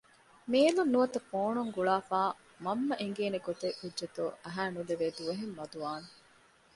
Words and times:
މޭލުން 0.51 0.91
ނުވަތަ 0.93 1.19
ފޯނުން 1.29 1.71
ގުޅާފައި 1.75 2.33
މަންމަ 2.65 2.95
އެނގޭނެ 3.01 3.39
ގޮތެއް 3.47 3.79
ވެއްޖެތޯ 3.81 4.25
އަހައިނުލެވޭ 4.43 5.05
ދުވަހެއް 5.17 5.55
މަދުވާނެ 5.57 6.07